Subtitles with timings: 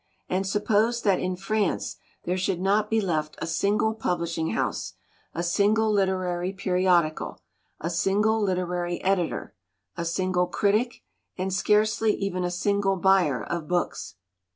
[0.27, 4.93] And suppose that in France there should not be left a single publishing house,
[5.35, 7.43] a single literary periodical,
[7.79, 9.53] a single literary editor,
[9.95, 11.03] a single critic,
[11.37, 14.15] and scarcely even a single buyer of books.